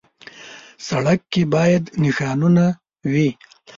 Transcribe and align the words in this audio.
سړک 0.87 1.19
کې 1.31 1.41
باید 1.53 1.83
نښانونه 2.03 2.65
وي. 3.11 3.29